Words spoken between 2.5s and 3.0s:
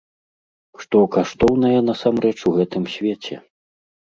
у гэтым